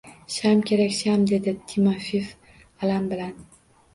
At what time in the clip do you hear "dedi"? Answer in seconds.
1.33-1.51